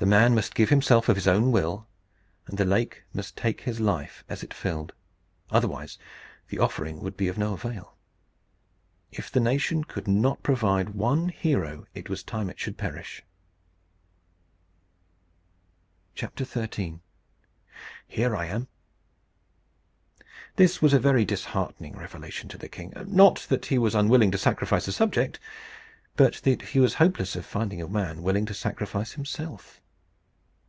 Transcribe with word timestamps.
The 0.00 0.06
man 0.06 0.32
must 0.32 0.54
give 0.54 0.68
himself 0.68 1.08
of 1.08 1.16
his 1.16 1.26
own 1.26 1.50
will; 1.50 1.88
and 2.46 2.56
the 2.56 2.64
lake 2.64 3.02
must 3.12 3.36
take 3.36 3.62
his 3.62 3.80
life 3.80 4.22
as 4.28 4.44
it 4.44 4.54
filled. 4.54 4.92
Otherwise 5.50 5.98
the 6.50 6.60
offering 6.60 7.00
would 7.00 7.16
be 7.16 7.26
of 7.26 7.36
no 7.36 7.54
avail. 7.54 7.96
If 9.10 9.28
the 9.28 9.40
nation 9.40 9.82
could 9.82 10.06
not 10.06 10.44
provide 10.44 10.90
one 10.90 11.30
hero, 11.30 11.84
it 11.94 12.08
was 12.08 12.22
time 12.22 12.48
it 12.48 12.60
should 12.60 12.78
perish." 12.78 13.24
XIII. 16.16 17.00
HERE 18.06 18.36
I 18.36 18.46
AM. 18.46 18.68
This 20.54 20.80
was 20.80 20.92
a 20.92 21.00
very 21.00 21.24
disheartening 21.24 21.96
revelation 21.96 22.48
to 22.50 22.56
the 22.58 22.68
king 22.68 22.92
not 23.04 23.46
that 23.48 23.66
he 23.66 23.78
was 23.78 23.96
unwilling 23.96 24.30
to 24.30 24.38
sacrifice 24.38 24.86
a 24.86 24.92
subject, 24.92 25.40
but 26.14 26.34
that 26.44 26.62
he 26.62 26.78
was 26.78 26.94
hopeless 26.94 27.34
of 27.34 27.44
finding 27.44 27.82
a 27.82 27.88
man 27.88 28.22
willing 28.22 28.46
to 28.46 28.54
sacrifice 28.54 29.14
himself. 29.14 29.80